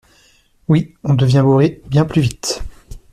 [0.67, 2.63] Oui on devient bourré bien plus vite.